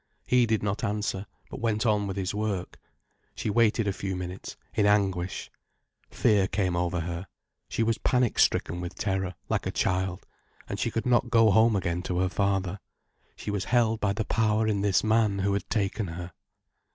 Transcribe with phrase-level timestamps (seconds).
[0.25, 2.79] He did not answer, but went on with his work.
[3.35, 5.51] She waited a few minutes, in anguish.
[6.09, 7.27] Fear came over her,
[7.69, 10.25] she was panic stricken with terror, like a child;
[10.67, 12.79] and she could not go home again to her father;
[13.35, 16.31] she was held by the power in this man who had taken her.